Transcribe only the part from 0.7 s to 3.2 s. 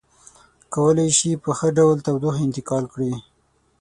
کولی شي په ښه ډول تودوخه انتقال کړي.